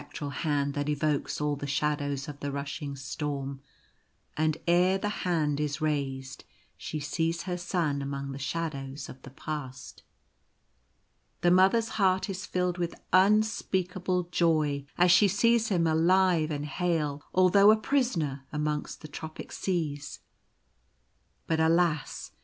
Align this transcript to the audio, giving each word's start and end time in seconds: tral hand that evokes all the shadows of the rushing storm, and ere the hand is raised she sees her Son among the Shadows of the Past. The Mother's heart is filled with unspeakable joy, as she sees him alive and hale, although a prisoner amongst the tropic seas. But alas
tral 0.15 0.31
hand 0.31 0.73
that 0.73 0.89
evokes 0.89 1.39
all 1.39 1.55
the 1.55 1.67
shadows 1.67 2.27
of 2.27 2.39
the 2.39 2.51
rushing 2.51 2.95
storm, 2.95 3.61
and 4.35 4.57
ere 4.65 4.97
the 4.97 5.09
hand 5.27 5.59
is 5.59 5.79
raised 5.79 6.43
she 6.75 6.99
sees 6.99 7.43
her 7.43 7.55
Son 7.55 8.01
among 8.01 8.31
the 8.31 8.39
Shadows 8.39 9.09
of 9.09 9.21
the 9.21 9.29
Past. 9.29 10.01
The 11.41 11.51
Mother's 11.51 11.89
heart 12.01 12.31
is 12.31 12.47
filled 12.47 12.79
with 12.79 12.99
unspeakable 13.13 14.23
joy, 14.31 14.87
as 14.97 15.11
she 15.11 15.27
sees 15.27 15.67
him 15.67 15.85
alive 15.85 16.49
and 16.49 16.65
hale, 16.65 17.21
although 17.31 17.69
a 17.69 17.77
prisoner 17.77 18.47
amongst 18.51 19.01
the 19.01 19.07
tropic 19.07 19.51
seas. 19.51 20.19
But 21.45 21.59
alas 21.59 22.31